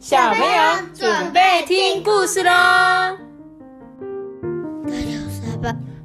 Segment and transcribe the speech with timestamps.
[0.00, 2.50] 小朋友准备听故事喽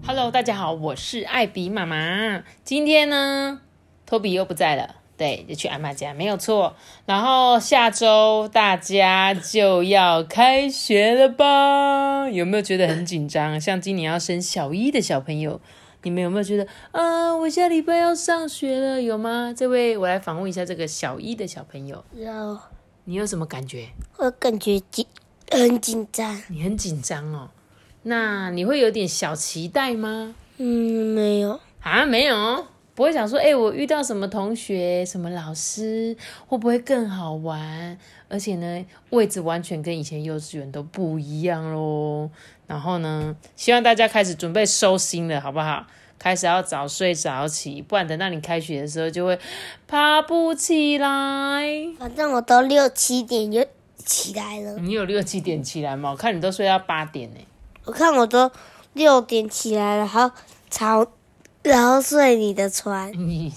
[0.05, 2.43] ！Hello，大家好，我是艾比妈妈。
[2.65, 3.61] 今天呢，
[4.05, 6.75] 托比又不在了，对，就去阿妈家，没有错。
[7.05, 12.29] 然后下周大家就要开学了吧？
[12.29, 13.61] 有没有觉得很紧张？
[13.61, 15.61] 像今年要升小一的小朋友，
[16.03, 17.33] 你们有没有觉得啊？
[17.37, 19.53] 我下礼拜要上学了，有吗？
[19.55, 22.03] 这位，我来访问一下这个小一的小朋友。
[22.13, 22.59] 有。
[23.07, 23.87] 你有什么感觉？
[24.17, 25.05] 我感觉紧，
[25.51, 26.41] 很紧张。
[26.47, 27.49] 你很紧张哦，
[28.01, 30.33] 那你会有点小期待吗？
[30.57, 32.65] 嗯，没有啊，没有，
[32.95, 37.95] 不会想说，哎，我遇到什么同学、什么老师，会不会更好玩？
[38.27, 42.31] 而且呢，位置完全跟以前幼稚园都不一样喽。
[42.65, 45.85] 然后呢，希望大家开始准备收心了，好不好？
[46.17, 49.37] 开始要早睡早起，不然等到你开学的时候就会
[49.87, 51.07] 爬不起来。
[51.99, 53.65] 反正我都六七点就
[53.97, 54.77] 起来了。
[54.79, 56.11] 你有六七点起来吗？
[56.11, 57.37] 我看你都睡到八点呢。
[57.83, 58.51] 我看我都
[58.93, 60.31] 六点起来了，然后
[60.71, 61.05] 吵，
[61.61, 63.11] 然后睡你的床。
[63.13, 63.53] 你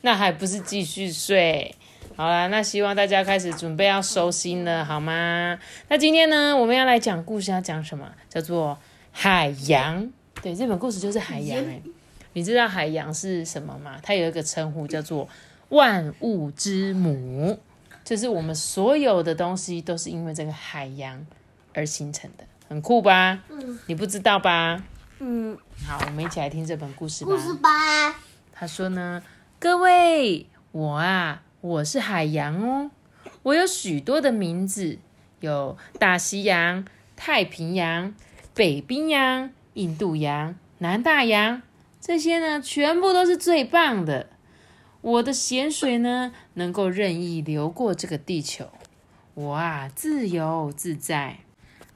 [0.00, 1.74] 那还不是继续睡？
[2.16, 5.58] 好啦，那希望大家开始准备要收心了，好吗？
[5.88, 8.10] 那今天呢，我们要来讲故事，要讲什么？
[8.28, 8.78] 叫做
[9.12, 10.10] 海洋。
[10.42, 11.80] 对，这本故事就是海洋哎，
[12.32, 14.00] 你知道海洋是什么吗？
[14.02, 15.28] 它有一个称呼叫做
[15.68, 17.60] 万物之母，
[18.02, 21.24] 就是我们所有的东西都是因为这个海洋
[21.72, 23.44] 而形成的，很酷吧？
[23.50, 24.82] 嗯，你不知道吧？
[25.20, 27.30] 嗯，好，我们一起来听这本故事吧。
[27.30, 27.70] 故事吧。
[28.52, 29.22] 他说呢，
[29.60, 32.90] 各位，我啊，我是海洋哦，
[33.44, 34.98] 我有许多的名字，
[35.38, 36.84] 有大西洋、
[37.14, 38.12] 太平洋、
[38.52, 39.50] 北冰洋。
[39.74, 41.62] 印度洋、南大洋，
[42.00, 44.28] 这些呢，全部都是最棒的。
[45.00, 48.68] 我的咸水呢，能够任意流过这个地球，
[49.34, 51.38] 我啊，自由自在。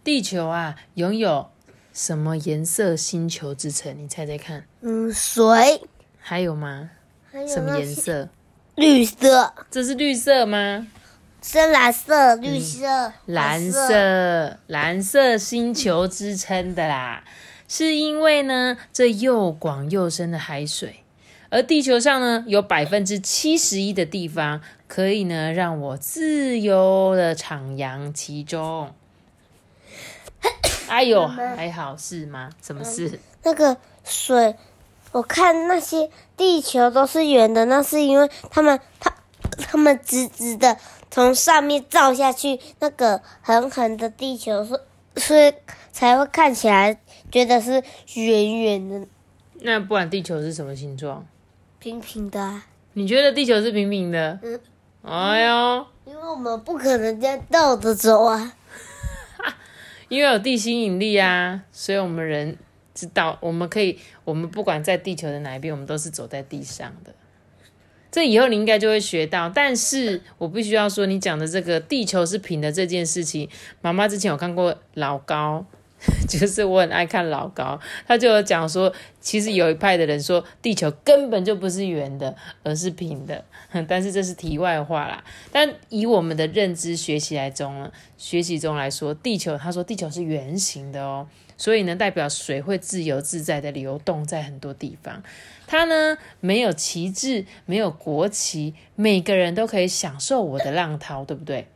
[0.03, 1.51] 地球啊，拥有
[1.93, 3.97] 什么颜色星球之称？
[3.99, 4.67] 你猜猜看。
[4.81, 5.83] 嗯，水。
[6.19, 6.91] 还有吗？
[7.31, 8.29] 还有什么颜色？
[8.75, 9.55] 绿色。
[9.71, 10.87] 这是绿色吗？
[11.43, 17.23] 深蓝色、绿色、蓝色、蓝色星球之称的啦。
[17.69, 21.03] 是因为呢，这又广又深的海水，
[21.51, 28.93] 而地球上呢，有百分之七十一的地方可以呢让我自由的徜徉其中。
[30.89, 32.51] 哎呦，还好是吗？
[32.63, 33.19] 什么事？
[33.43, 34.55] 那个水，
[35.11, 39.13] 我看那些地球都是圆的，那是因为他们，他，
[39.59, 40.77] 他们直直的
[41.11, 44.81] 从上面照下去，那个横横的地球是。
[45.17, 45.53] 所以
[45.93, 46.99] 才会看起来
[47.31, 47.83] 觉得是
[48.15, 49.07] 圆圆的。
[49.61, 51.27] 那不然地球是什么形状？
[51.79, 52.63] 平平的。
[52.93, 54.39] 你觉得地球是平平的？
[54.43, 54.61] 嗯。
[55.03, 55.87] 哎呦。
[56.05, 58.57] 因为我们不可能这样倒着走啊。
[60.09, 62.57] 因为有地心引力啊，所以我们人
[62.95, 67.13] 知道，我们可以，我们不管在地球的哪一边，我们都是走在地上的。
[68.17, 73.47] 这以后你应该就会学到，但是我必须要说，你讲的这个地球是平的这件事情，
[73.83, 75.67] 妈妈之前有看过老高，
[76.29, 83.45] 就是我很爱看老高，他就有讲说，其实有一派的人说地球根本就不是圆的，而是平的，
[83.89, 85.25] 但是这是题外话啦。
[85.51, 91.27] 但以我们的认知学习来中，学习中来说，地球他说地球是圆形的哦。
[91.59, 95.23] 所以呢，代表水会自由自在的流动在很多地方。
[95.67, 101.67] 它呢没有旗帜，没有国旗，每个人都可以享受我的浪涛，对不对？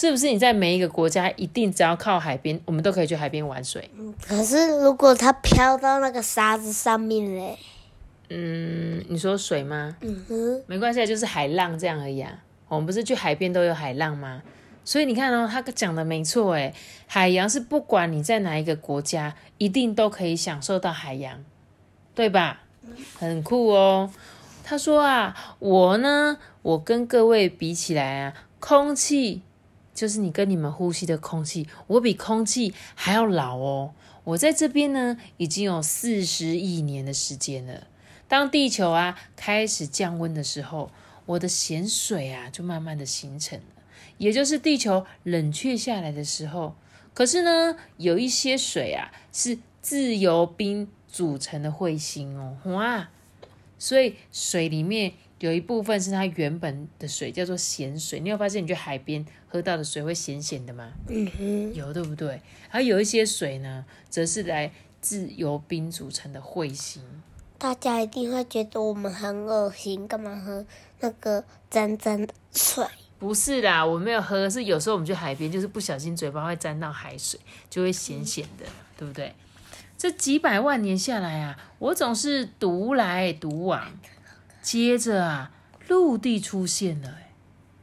[0.00, 0.30] 是不是？
[0.30, 3.90] 你在每一个国家，一定只要靠海边，我们都可以去海边玩水。
[4.26, 7.58] 可是如果它飘到那个沙子上面嘞？
[8.30, 9.94] 嗯，你说水吗？
[10.00, 12.32] 嗯哼，没关系，就是海浪这样而已啊。
[12.68, 14.40] 我们不是去海边都有海浪吗？
[14.86, 16.74] 所以你看哦，他讲的没错诶，
[17.06, 21.44] 海洋是不管你在哪一个国家，一定都可以享受到海洋，
[22.14, 22.62] 对吧？
[23.18, 24.10] 很酷哦。
[24.64, 29.42] 他说啊，我呢，我跟各位比起来啊，空气
[30.00, 33.92] 就是你跟你们呼吸的空气，我比空气还要老哦。
[34.24, 37.86] 我在这边呢，已经有四十亿年的时间了。
[38.26, 40.90] 当地球啊开始降温的时候，
[41.26, 43.64] 我的咸水啊就慢慢的形成了。
[44.16, 46.74] 也就是地球冷却下来的时候，
[47.12, 53.10] 可是呢，有一些水啊是自由冰组成的彗星哦，哇！
[53.78, 58.20] 所以水里面有一部分是它原本的水，叫做咸水。
[58.20, 60.92] 你有发现你去海边喝到的水会咸咸的吗？
[61.08, 62.40] 嗯哼，有对不对？
[62.70, 64.70] 而有一些水呢，则是来
[65.00, 67.02] 自由冰组成的彗星。
[67.56, 70.64] 大家一定会觉得我们很恶心，干嘛喝
[71.00, 72.86] 那个沾沾的水？
[73.18, 78.64] 不是啦，我没有喝，是有时候我们去海边，就是不小心嘴巴会沾到海水，就会咸咸的，
[78.96, 79.34] 对不对？
[79.96, 83.90] 这几百万年下来啊，我总是独来独往。
[84.62, 85.50] 接着啊，
[85.88, 87.14] 陆地出现了，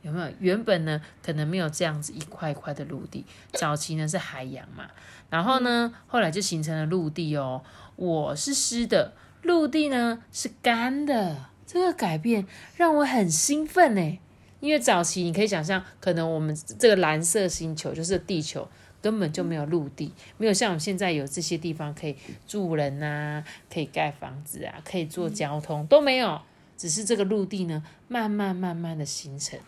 [0.01, 0.31] 有没有？
[0.39, 4.89] 原本呢，可能没有这样子一块块的陆地，早期呢是海洋嘛，
[5.29, 7.63] 然后呢，后来就形成了陆地哦。
[7.95, 12.45] 我是湿的，陆地呢是干的，这个改变
[12.75, 14.19] 让我很兴奋呢。
[14.59, 18.67] 因为早期你可以想象，可能我们这个蓝色星球就是地球，
[19.01, 22.15] 根本就没有陆地，没有像我们现在有这些地方可以
[22.47, 26.41] 住人啊，可以盖房子啊，可以做交通都没有，
[26.77, 29.59] 只是这个陆地呢，慢慢慢慢的形成，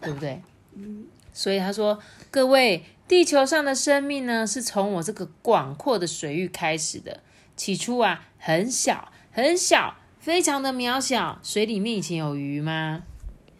[0.00, 0.40] 对不对？
[0.74, 1.06] 嗯。
[1.32, 1.98] 所以他说，
[2.30, 7.22] 各位，地球上的生命呢，是从我这个广阔的水域开始的。
[7.54, 11.38] 起初啊，很小很小，非常的渺小。
[11.42, 13.02] 水里面以前有鱼吗？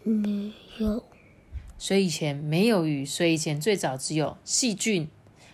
[0.03, 1.03] 没有，
[1.77, 5.07] 所以以前没有鱼，所以以前最早只有细菌，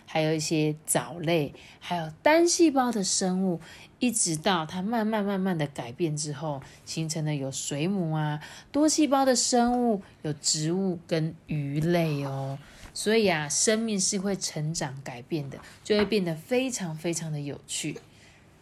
[0.06, 3.60] 还有一些藻类，还有单细胞的生物，
[4.04, 8.38] 一直到它慢慢慢慢的改变之后，形成了有水母啊，
[8.70, 12.58] 多细胞的生物，有植物跟鱼类哦。
[12.92, 17.96] 所以啊，生命是会成长改变的，就会变得非常非常的有趣。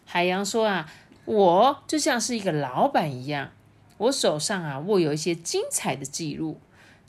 [0.05, 0.89] 海洋说啊，
[1.25, 3.51] 我就像是一个老板一样。
[3.97, 6.57] 我手上啊握有一些精彩的记录，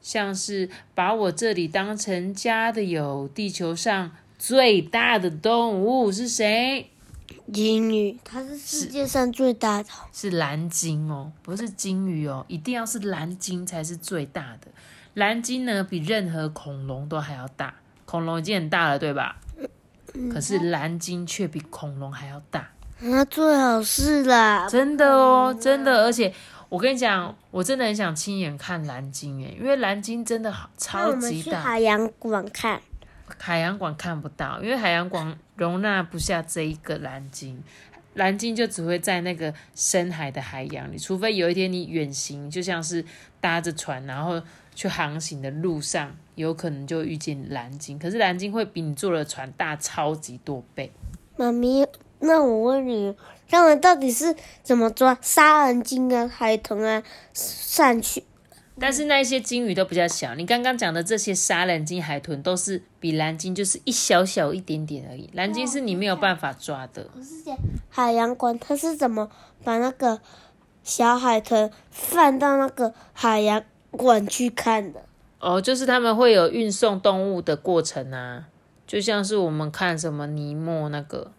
[0.02, 6.90] 像是把我这里当成家的有地球上最大的动物是谁？
[7.52, 14.68] 鲸鱼，它是世界上最大的，是蓝鲸哦，不是鲸鱼哦，一定要是蓝鲸才是最大的。
[15.14, 17.74] 蓝鲸呢比任何恐龙都还要大，
[18.04, 19.36] 恐龙已经很大了，对吧？
[20.32, 26.32] 可是蓝鲸却比恐龙还要大，那最好是啦，真的哦，真的，而且。
[26.70, 31.60] 我跟你讲，我真的很想亲眼看蓝鲸诶，因为蓝鲸真的好超级大。
[31.60, 32.82] 海洋馆看，
[33.38, 37.62] 海洋馆看不到，因为海洋馆容纳不下这一个蓝鲸，
[38.14, 43.04] 蓝鲸就只会在那个深海的海洋里，除非有一天你远行，就像是
[43.40, 44.40] 搭着船然后
[44.74, 47.98] 去航行的路上，有可能就遇见蓝鲸。
[47.98, 50.92] 可是蓝鲸会比你坐的船大超级多倍。
[51.36, 51.86] 妈咪，
[52.20, 53.16] 那我问你。
[53.46, 57.02] 他们到底是怎么抓杀人鲸啊、海豚啊
[57.34, 58.24] 上去？
[58.78, 60.34] 但是那些鲸鱼都比较小。
[60.34, 65.30] 你刚刚讲的这些杀人鲸、海豚都是比蓝鲸就是一小小一点点而已。
[65.32, 67.08] 蓝鲸是你没有办法抓的。
[67.14, 67.56] 我是讲
[67.88, 69.30] 海洋馆，它是怎么
[69.62, 70.20] 把那个
[70.82, 73.62] 小海豚放到那个海洋
[73.92, 75.02] 馆去看的？
[75.38, 78.48] 哦，就是他们会有运送动物的过程啊，
[78.86, 81.30] 就像是我们看什么尼莫那个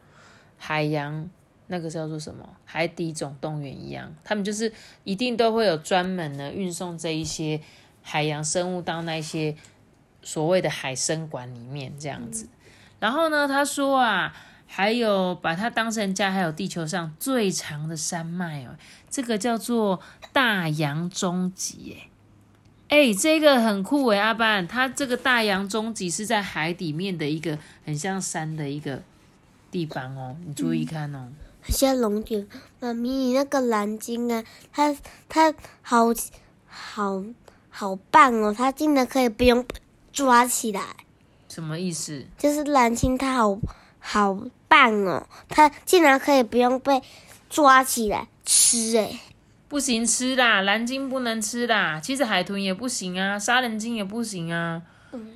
[0.57, 1.29] 海洋。
[1.67, 4.71] 那个叫做什么《海底总动员》一样，他们就是
[5.03, 7.59] 一定都会有专门的运送这一些
[8.01, 9.55] 海洋生物到那些
[10.21, 12.47] 所谓的海生馆里面这样子。
[12.99, 14.35] 然后呢，他说啊，
[14.67, 18.75] 还有把它当成家，还有地球上最长的山脉哦，
[19.09, 19.99] 这个叫做
[20.31, 21.97] 大洋中极
[22.89, 29.01] 哎，哎，这个很酷哎，阿班，它这个大洋中极是在海底面的一个很像山的一个
[29.71, 31.27] 地方哦，你注意看哦。
[31.67, 32.47] 像龙卷，
[32.79, 34.95] 妈咪，你那个蓝鲸啊，它
[35.27, 36.07] 它好
[36.67, 37.23] 好
[37.69, 39.65] 好棒哦，它竟然可以不用
[40.11, 40.81] 抓起来。
[41.49, 42.25] 什么意思？
[42.37, 43.57] 就是蓝鲸它好
[43.99, 47.01] 好棒哦，它竟然可以不用被
[47.49, 49.19] 抓起来吃哎。
[49.67, 54.81] 不行吃啦，蓝鲸不能吃啦，其实海豚也不行啊，杀人鲸也不行啊，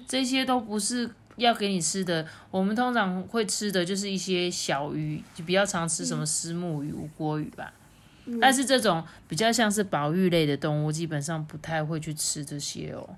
[0.08, 1.12] 这些都不是。
[1.40, 7.74] 要给你吃的，我们通常会吃的就是一些小鱼，就比较常吃什么丝木鱼、无锅鱼吧。
[8.40, 13.10] 但是这种比较像是保育类的动物，基本上不太会去吃这些哦。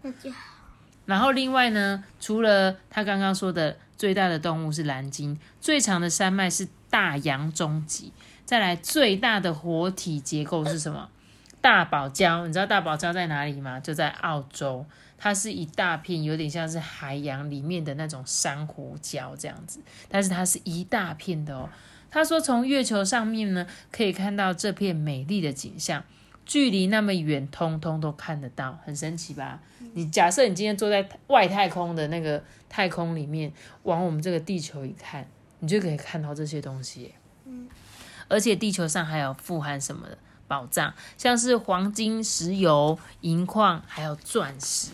[1.05, 8.13] 然后另外呢，除了他刚刚说的最大的动物是蓝鲸，最长的山脉是大洋中脊，
[8.45, 11.09] 再来最大的活体结构是什么？
[11.59, 12.47] 大堡礁。
[12.47, 13.79] 你知道大堡礁在哪里吗？
[13.79, 14.85] 就在澳洲。
[15.23, 21.69] 它是一大片，有点像是海洋里面的那种珊瑚礁这样子，但是它是一大片的哦。
[22.09, 26.03] 他说从月球上面呢，可以看到这片美丽的景象，
[26.43, 29.59] 距离那么远，通通都看得到，很神奇吧？
[29.93, 35.27] 你假设你今天坐在外太空的那个太空里面，往我们这个地球一看，
[35.59, 37.13] 你就可以看到这些东西。
[37.45, 37.67] 嗯，
[38.27, 44.89] 而且地球上还有富含什么的宝藏，像是黄金、石油、银矿，还有钻石。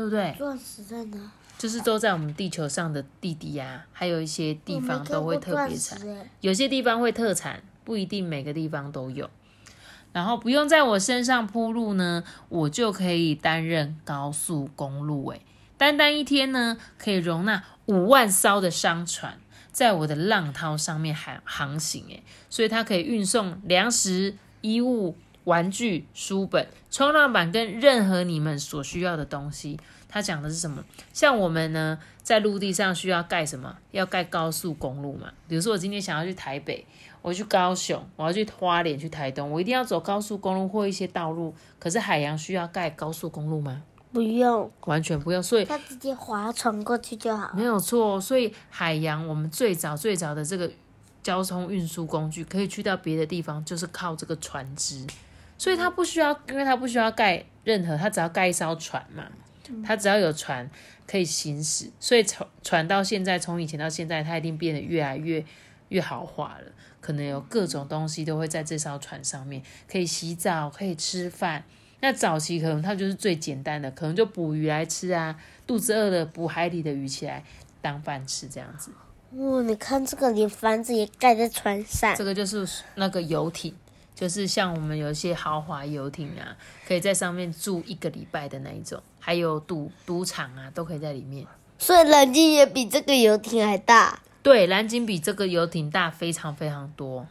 [0.00, 0.34] 对不对？
[0.38, 1.30] 钻石在哪？
[1.58, 6.00] 就是都在我们地球上的地底呀，还有一些地方都会特别产，
[6.40, 9.28] 有些地方会特产，不一定每个地方都有。
[10.12, 15.28] 然后不用在我身上铺路呢，我就可以担任高速公路。
[15.32, 15.42] 诶，
[15.76, 19.38] 单单一天呢，可以容纳五万艘的商船
[19.70, 22.06] 在我的浪涛上面航航行。
[22.08, 25.14] 诶，所以它可以运送粮食、衣物、
[25.50, 29.76] 玩具、书本、冲浪板跟任何你们所需要的东西。
[30.08, 30.84] 他讲的是什么？
[31.12, 33.76] 像我们呢，在陆地上需要盖什么？
[33.90, 35.32] 要盖高速公路嘛。
[35.48, 36.86] 比如说，我今天想要去台北。
[37.22, 41.52] 我去高雄，我要去花莲，去台东，我一定要走高速公路或一些道路。
[41.78, 43.82] 可是海洋需要盖高速公路吗？
[44.12, 45.42] 不用，完全不用。
[45.42, 47.50] 所以他直接划船过去就好。
[47.54, 48.20] 没有错。
[48.20, 50.70] 所以海洋，我们最早最早的这个
[51.22, 55.06] 交通运输工具，可以去到别的地方，就是靠这个船只。
[55.60, 59.24] 所以它不需要，因为它不需要盖任何，它只要盖一艘船嘛。
[59.84, 60.68] 它只要有船
[61.06, 65.44] 可以行驶，所以从船到现在，从以前到现在，它一定变得越来越
[65.90, 66.72] 越豪华了。
[67.02, 71.62] 可能有各种东西都会在这艘船上面，可以洗澡，可以吃饭。
[72.00, 77.44] 那早期可能它就是最简单的，可能就捕鱼来吃啊，肚子饿了捕海里的鱼起来
[77.82, 78.90] 当饭吃这样子。
[79.32, 82.16] 哇，你看这个连房子也盖在船上。
[82.16, 83.72] 这个就是那个游艇，
[84.20, 86.54] 就是像我们有一些豪华游艇啊，
[86.86, 91.46] 可以在上面住一个礼拜的那一种，还有赌赌场啊，都可以在里面。
[91.78, 94.20] 所以蓝鲸也比这个游艇还大。
[94.42, 97.26] 对，蓝鲸比这个游艇大非常非常多，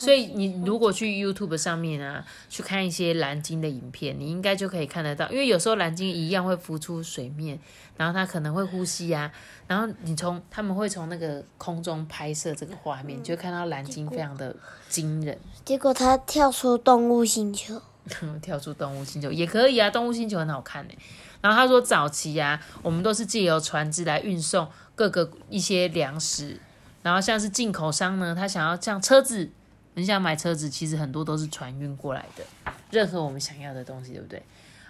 [0.00, 5.30] 所以你如果去 YouTube 上面啊，去看一些蓝鲸的影片，你应该就可以看得到。
[5.30, 7.58] 因为有时候蓝鲸一样会浮出水面，
[7.96, 9.30] 然后它可能会呼吸啊，
[9.68, 14.56] 然后你从他们会从那个空中拍摄这个画面，就看到蓝鲸非常的
[14.88, 15.38] 惊人。
[15.64, 17.80] 结果它跳出动物星球，
[18.42, 20.94] 跳出动物星球也可以啊，动物星球很好看呢。
[21.40, 24.66] 然后他说早期啊，我们都是借由船只来运送。
[24.96, 26.60] 各个一些粮食，
[27.02, 29.48] 然后像是进口商呢，他想要像车子，
[29.94, 32.44] 很想买车子，其实很多都是船运过来的，
[32.90, 34.42] 任何我们想要的东西，对不对？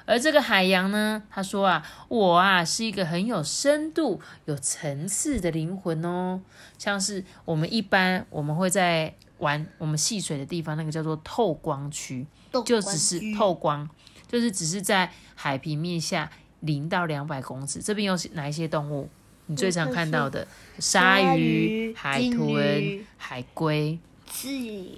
[0.07, 6.41] 而这个海洋呢，他说啊，我啊是一个很有深度、有层次的灵魂哦，
[6.79, 12.27] 像是我们一般我们会在玩我们戏水的地方，那个叫做透光区，
[12.65, 13.89] 就只是透光，
[14.27, 16.29] 就是只是在海平面下
[16.61, 19.09] 零到两百公尺，这边有哪一些动物？
[19.47, 20.47] 你最常看到的
[20.79, 23.99] 鲨鱼、海豚、海龟、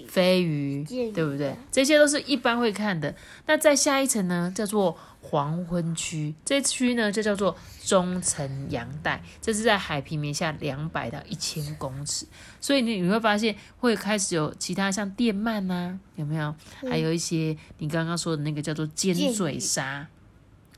[0.07, 1.55] 飞鱼，对不对？
[1.71, 3.13] 这些都是一般会看的。
[3.47, 6.33] 那在下一层呢，叫做黄昏区。
[6.45, 12.25] 这区呢就叫做中层洋带，这是在海平面下两百到一千公尺。
[12.61, 16.53] 所以你你会发现会开始有其他像电鳗呐，有没有？
[16.89, 20.07] 还有一些你刚刚说的那个叫做尖嘴鲨，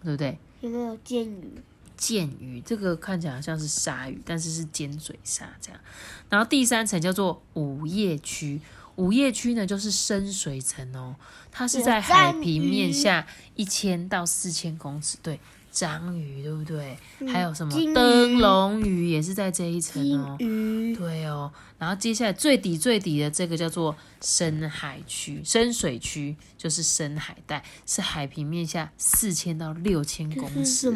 [0.02, 0.38] 对不对？
[0.62, 1.62] 有没有尖鱼？
[1.98, 5.80] 剑鱼，这个看起来好像是鲨鱼，但是是尖嘴鲨这样。
[6.30, 8.60] 然后第三层叫做午夜区，
[8.96, 11.16] 午夜区呢就是深水层哦，
[11.52, 13.26] 它是在海平面下
[13.56, 15.18] 一千到四千公尺。
[15.22, 15.40] 对，
[15.72, 16.98] 章鱼对不对？
[17.28, 20.36] 还有什么灯笼鱼也是在这一层哦。
[20.38, 21.52] 对哦。
[21.78, 30.90] 然后接下来最底最底的这个叫做深海区，深水区就是深海带，是海平面下四千到六千公尺。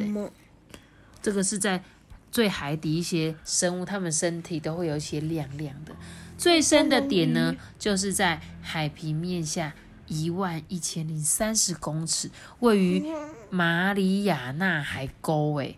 [1.22, 1.84] 这个是在
[2.32, 5.94] 最海底一些生物，它们身体都会有一些亮亮的。
[6.38, 9.74] 最深的点呢，就是在海平面下
[10.08, 13.04] 一万一千零三十公尺，位于
[13.50, 15.56] 马里亚纳海沟。
[15.56, 15.78] 诶，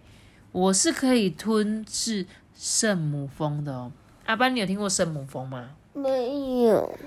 [0.52, 3.92] 我是可以吞噬圣母峰的哦。
[4.26, 5.72] 阿班，你有听过圣母峰吗？
[5.94, 6.98] 没有。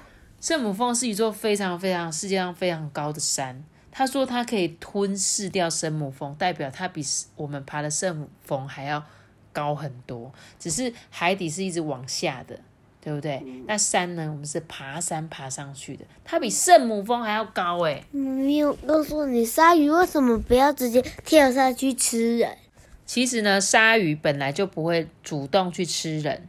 [0.41, 3.65] 圣母峰是一座非常非常世界上非常高的山。
[3.97, 7.01] 他说他可以吞噬掉圣母峰，代表他比
[7.37, 9.05] 我们爬的圣母峰还要
[9.53, 10.33] 高很多。
[10.59, 12.59] 只是海底是一直往下的，
[13.01, 13.41] 对不对？
[13.69, 14.29] 那山呢？
[14.29, 18.05] 我们是爬山爬上去的，它比圣母峰还要高哎。
[18.11, 22.59] 没有告诉你，鲨鱼为什么不要直接跳下去吃人？
[23.07, 26.49] 其实呢，鲨鱼本来就不会主动去吃人，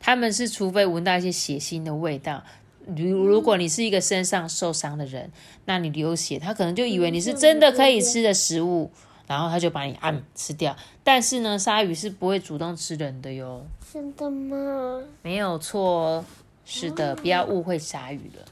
[0.00, 2.42] 他们是除非闻到一些血腥的味道。
[2.86, 5.30] 如如果你是一个身上受伤的人，
[5.64, 8.90] 那你流血，他可能就以为你是真的可以吃的食物，
[9.26, 10.76] 然后他就把你按吃掉。
[11.04, 13.64] 但是呢，鲨鱼是不会主动吃人的哟。
[13.92, 15.02] 真的吗？
[15.22, 16.24] 没有错，
[16.64, 18.44] 是的，不要误会鲨鱼了。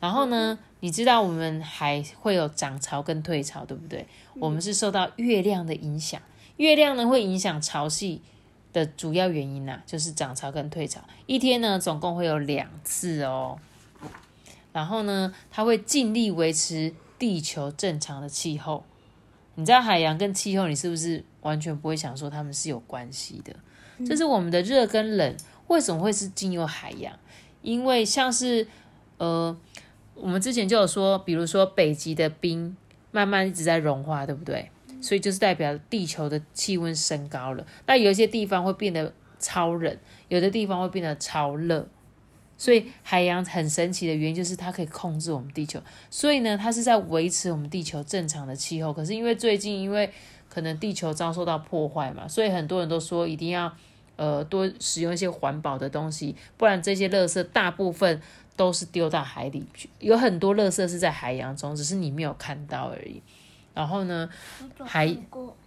[0.00, 4.06] 然后呢，你知道我们还会有涨潮跟退潮，对不对？
[4.34, 6.20] 我们是受到月亮的影响，
[6.56, 8.18] 月亮呢会影响潮汐。
[8.72, 13.58] 的主要原因呐，就是涨潮跟退潮，一天呢总共会有两次哦。
[14.72, 18.84] 然后呢，它会尽力维持地球正常的气候。
[19.54, 23.54] 你知道海洋跟气候，你是不是完全不会想说它们是有关系的？
[24.06, 25.36] 就是我们的热跟冷
[25.66, 27.14] 为什么会是经由海洋？
[27.60, 28.66] 因为像是
[29.18, 29.54] 呃
[30.14, 32.74] 我们之前就有说，比如说北极的冰
[33.10, 34.70] 慢慢一直在融化，对不对？
[35.02, 37.66] 所以就是代表地球的气温升高了。
[37.86, 39.94] 那有一些地方会变得超冷，
[40.28, 41.86] 有的地方会变得超热。
[42.56, 45.80] 所以海洋很神奇的原因就是它可以控制我们地球，
[46.10, 48.92] 所以呢，它是在维持我们地球正常的气候。
[48.92, 50.08] 可是因为最近因为
[50.48, 53.74] 可能地球遭受到破坏嘛，所以很多人都说一定要
[54.14, 58.22] 呃多使用一些环保的东西，不然这些垃圾大部分
[58.54, 59.90] 都是丢到海里去。
[59.98, 63.20] 有很多垃圾是在海洋中，只是你没有看到而已。
[63.74, 64.28] 然后呢，
[64.84, 65.16] 海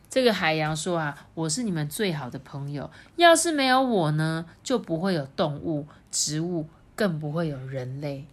[0.10, 6.68] 这个海洋说啊，我是你们最好的朋友，要是没有我呢，就不会有动物、植物。
[6.98, 8.26] 更不会有人类，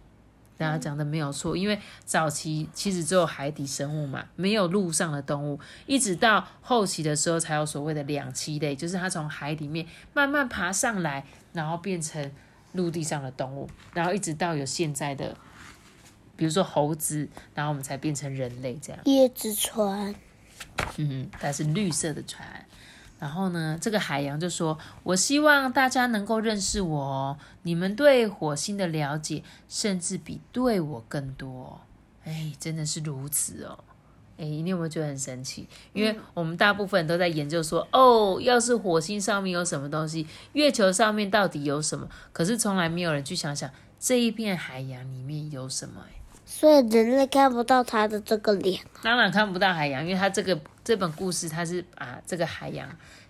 [0.57, 12.31] 大家讲的没有错，因为早期其实只有海底生物嘛，没有陆上的动物，一直到后期的时候才有所谓的两栖类，就是它从海里面慢慢爬上来，然后变成
[12.75, 15.37] 陆地上的动物，然后一直到有现在的，
[16.43, 19.01] 比如说猴子，然后我们才变成人类这样。
[19.05, 20.13] 椰子船，
[20.97, 22.67] 嗯，它是绿色的船。
[23.21, 27.39] 然后呢，这个海洋就说：“我希望大家能够认识我哦。
[27.63, 31.81] 你们对火星的了解，甚至比对我更多。
[32.25, 33.79] 哎，真的是如此哦。
[34.37, 35.69] 哎，你有没有觉得很神奇？
[35.93, 42.09] 因为我们大部分人都在研究说，哦，要是火星上面有什么东西，月球上面到底有什么？
[42.33, 43.71] 可是从来没有人去想想
[44.01, 46.05] 这一片海洋里面有什么。
[46.09, 46.22] 哎，
[46.53, 48.81] 所以人类看不到他的这个脸。
[49.03, 52.89] 当然看不到海洋，因为他这个。”这本故事，他是把这个海洋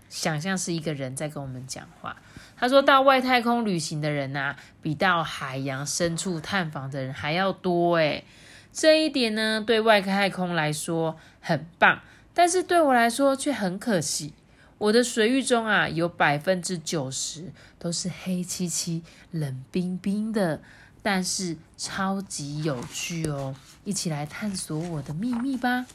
[0.08, 2.16] 想象是一个人在跟我们讲话。
[2.56, 8.24] 他说到外太空旅行的人呐，比到海洋深处探访的人还要多诶。
[8.72, 12.00] 这一点呢，对外太空来说很棒，
[12.32, 14.32] 但是对我来说却很可惜。
[14.78, 20.62] 我的水域中啊，有百分之九十都是黑漆漆、冷冰冰的，
[21.02, 23.54] 但是超级有趣哦！
[23.84, 25.86] 一起来探索我的秘密吧。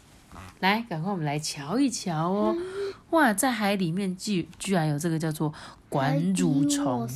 [0.60, 2.56] 来，赶快我们来瞧一瞧哦！
[3.12, 5.54] 哇，在海里面居居然有这个叫做
[5.88, 7.08] 管蠕虫，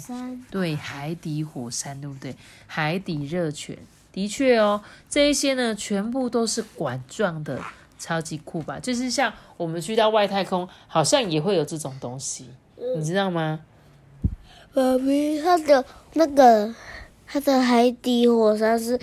[0.50, 2.36] 对，海底火山，对不对？
[2.68, 3.78] 海底热泉，
[4.12, 7.60] 的确哦，这一些呢，全部都是管状的，
[8.00, 8.80] 超级酷吧？
[8.80, 12.48] 就是像我们去到外太空，好像也会有这种东西，
[12.96, 13.60] 你知道吗？
[14.74, 16.74] 爸比，它的那个
[17.32, 19.00] 它的海底火山是。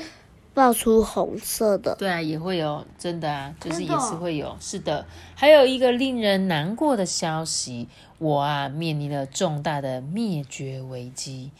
[0.54, 5.06] 爆出红色的，对啊，也会有，真的啊，就是也是会有，是的。
[5.36, 7.86] 还有一个令人难过的消息，
[8.18, 11.52] 我啊面临了重大的灭绝危机。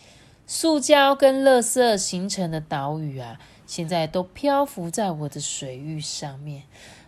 [0.49, 6.65] 塑胶跟垃圾形成的岛屿啊，现在都漂浮在我的水域上面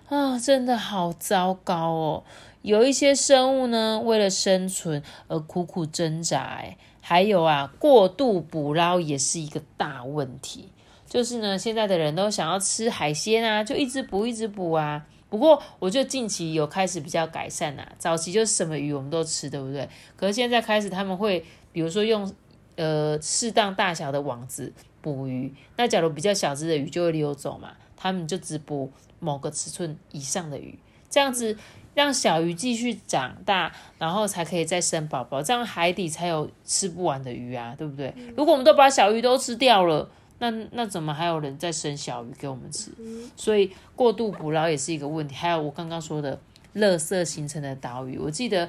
[0.09, 2.23] 啊，真的好糟糕哦。
[2.63, 6.77] 有一些生物呢，为了生存而苦苦挣扎，哎，
[7.11, 10.69] 还有啊，过度捕捞也是一个大问题。
[11.09, 15.05] 就是呢，现在的人都想要吃海鲜啊，就一直补一直补啊。
[15.29, 17.85] 不过，我就近期有开始比较改善呐。
[17.99, 19.89] 早期就是什么鱼我们都吃，对不对？
[20.17, 22.33] 可是现在开始他们会，比如说用
[22.77, 25.53] 呃适当大小的网子捕鱼。
[25.77, 31.59] 那假如比较小只的鱼就会溜走嘛，他们就只捕某个尺寸以上的鱼，这样子
[31.95, 38.15] 让小鱼继续长大，然后才可以再生宝宝，这样海底才有吃不完的鱼啊，对不对？
[38.37, 40.09] 如果我们都把小鱼都吃掉了。
[40.43, 42.91] 那那怎么还有人在生小鱼给我们吃？
[43.37, 45.35] 所以过度捕捞也是一个问题。
[45.35, 46.41] 还有我刚刚说的，
[46.77, 48.17] 垃圾形成的岛屿。
[48.17, 48.67] 我记得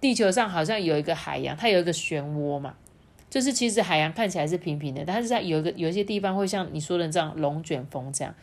[0.00, 2.74] 地球上好像有一个海洋，它有一个漩涡嘛，
[3.30, 8.34] 就是其实海洋看起来是平平的，但是在有一个有一些地方会像你说的这样龙卷风这样，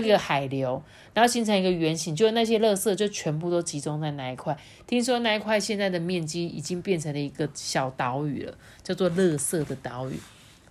[0.00, 4.56] 它一个海流，然后形成一个圆形，就那些垃圾就全部都集中在那一块。
[4.86, 10.18] 听说那一块现在的面积已经变成了一个小岛屿了，叫做垃圾的岛屿。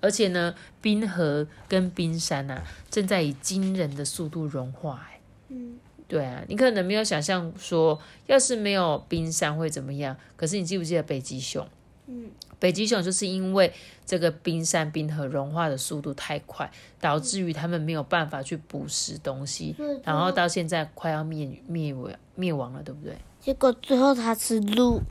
[0.01, 5.09] 而且呢，冰河跟冰山呐，正在以惊人的速度融化。
[5.47, 5.77] 嗯，
[6.09, 10.17] 对啊，你可能没有想象说，要是没有冰山会怎么样。
[10.35, 11.65] 可是你记不记得北极熊？
[12.07, 12.25] 嗯，
[12.63, 13.73] 北极熊就是因为
[14.05, 23.17] 这个冰山冰河融化的速度太快，导致于他们没有办法去捕食东西，然后到现在快要灭灭亡灭亡了，对不对？
[23.41, 25.01] 结果最后它吃鹿，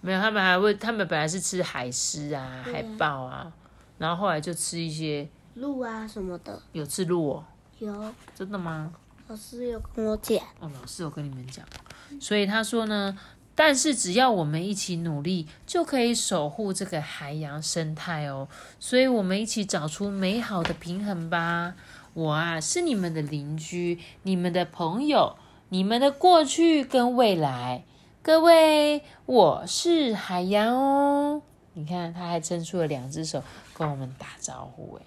[0.00, 3.52] 没有，他们还会，他们本来是吃海狮啊、海豹啊。
[3.96, 7.44] 然后后来就吃一些鹿啊什么的，有吃鹿哦，
[7.78, 8.12] 有。
[8.34, 8.92] 真的吗？
[9.28, 11.64] 老师有跟我讲，哦，老师有跟你们讲，
[12.20, 13.16] 所以他说呢，
[13.54, 18.48] 但是只要我们一起努力，就可以守护这个海洋生态哦。
[18.80, 21.74] 所以我们一起找出美好的平衡吧。
[22.14, 25.36] 我啊是你们的邻居，你们的朋友，
[25.68, 27.84] 你们的过去跟未来。
[28.22, 31.42] 各位，我是海洋哦。
[31.74, 33.42] 你看，他还伸出了两只手
[33.74, 35.04] 跟我们打招呼，哎，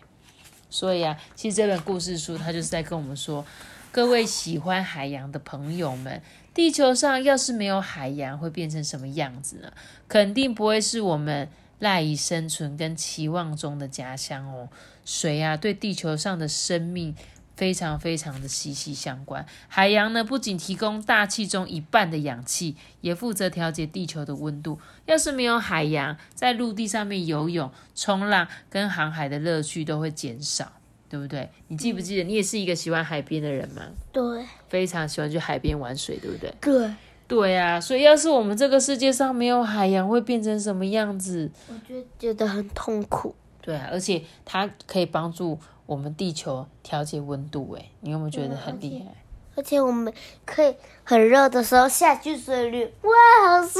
[0.69, 3.45] 所以啊，其实这本故事书它就是在跟我们说，
[3.89, 6.21] 各位喜欢海洋的朋友们，
[6.57, 9.71] 地球上要是没有海洋，会变成什么样子呢？
[10.07, 14.67] 肯定不会是我们赖以生存跟期望中的家乡哦。
[15.05, 17.15] 水啊，对地球上的生命。
[17.55, 19.43] 非常非常的息息相关。
[19.67, 24.79] 海洋呢，不仅提供大气中一半的氧气，也负责调节地球的温度。
[25.07, 30.73] 要是没有海洋，在陆地上面游泳、冲浪跟航海的乐趣都会减少，
[31.09, 31.49] 对不对？
[31.67, 33.83] 你记不记得，你也是一个喜欢海边的人吗？
[34.11, 36.53] 对，非常喜欢去海边玩水，对不对？
[36.61, 36.93] 对，
[37.27, 37.79] 对啊。
[37.79, 41.49] 所以，要是我们这个世界上没有海洋，会变成什么样子？
[41.67, 43.35] 我就觉得很痛苦。
[43.61, 45.59] 对啊，而且它可以帮助。
[45.87, 49.15] 我们地球调节温度，哎，你有没有觉得很厉害？
[49.57, 50.13] 而且我们
[50.45, 53.79] 可以很热的时候下去水里，哇，好舒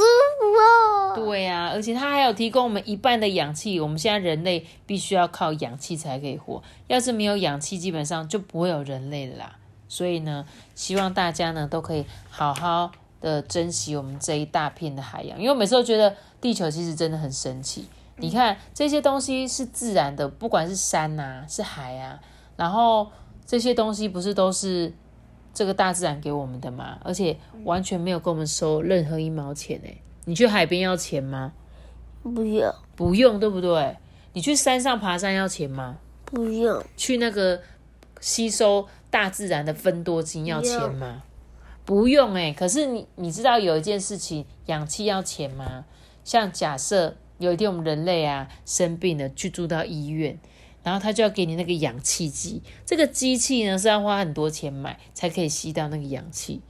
[0.60, 1.12] 哦！
[1.14, 3.78] 对呀，而且它还有提供我们一半的氧气。
[3.78, 9.56] 我们现在人类必须要靠氧气才可以活，要是没有氧气，基本上就不会有人类了啦。
[9.88, 17.88] 所以呢，希望大家呢都可以好好的珍惜我们这一大片的海洋，因为我每次都觉得地球其实真的很神奇。
[18.16, 22.18] 你看这些东西是自然的，不管是山呐，是海啊，
[22.56, 23.08] 然后
[23.46, 24.92] 这些东西不是都是
[25.58, 27.00] 这个大自然给我们的嘛？
[27.02, 29.92] 而且完全没有跟我们收任何一毛钱哎！
[30.24, 31.52] 你去海边要钱吗？
[32.22, 33.96] 不用，不用，对不对？
[34.34, 35.98] 你去山上爬山要钱吗？
[36.24, 36.80] 不用。
[36.96, 37.60] 去那个
[38.20, 41.24] 吸收大自然的分多精要钱吗？
[41.84, 42.52] 不用哎。
[42.52, 45.86] 可是你你知道有一件事情，氧气要钱吗？
[46.22, 47.16] 像假设。
[47.38, 50.36] 有一天我们人类啊生病了，去住到医院，
[50.88, 52.62] 然后他就要给你那个氧气机。
[52.86, 56.62] 这个机器呢是要花很多钱买才可以吸到那个氧气。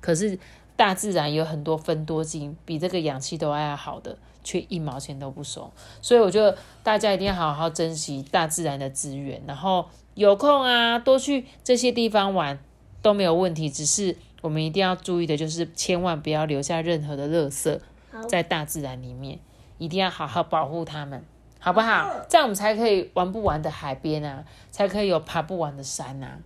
[0.00, 0.38] 可是
[0.76, 5.72] 大自然有很多分多金，比这个氧气都还要好的，却一毛钱都不收。
[6.00, 12.60] 所以我觉得大家一定要好好珍惜大自然的资源，然后有空啊多去这些地方玩
[13.02, 13.68] 都没有问题。
[13.68, 17.80] 只是我们一定要注意的就是，千万不要留下任何的垃圾
[18.28, 19.40] 在大自然里面。
[19.78, 21.24] 一定要好好保护它们，
[21.58, 22.10] 好不好？
[22.28, 26.38] 这样我们才可以玩不完的海边啊，才可以有爬不完的山啊，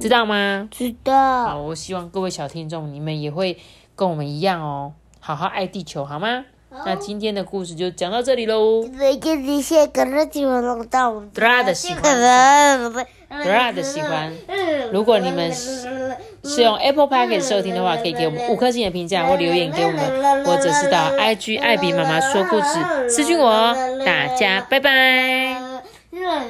[0.00, 0.68] 知道吗？
[0.70, 1.44] 知道。
[1.46, 3.58] 好，我希望各位小听众，你们也会
[3.96, 6.44] 跟我们一样哦，好好爱地球，好吗？
[6.84, 8.84] 那今天的故事就讲到这里喽。
[11.34, 12.02] Dra 的喜欢
[13.30, 14.32] ，Dra 的喜欢。
[14.92, 23.74] 如果你们是用 Apple Park 收听的话，可以给我们五颗星的评价或留言给我们，或者是到 IG 艾比妈妈说故事私信我。
[24.04, 25.71] 大家拜拜。